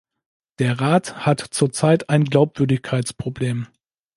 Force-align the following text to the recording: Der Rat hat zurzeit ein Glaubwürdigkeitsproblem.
Der 0.57 0.81
Rat 0.81 1.27
hat 1.27 1.41
zurzeit 1.51 2.09
ein 2.09 2.25
Glaubwürdigkeitsproblem. 2.25 3.67